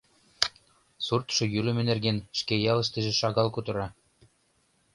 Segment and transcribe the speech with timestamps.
[1.05, 3.87] Суртшо йӱлымӧ нерген шке ялыштыже шагал кутыра.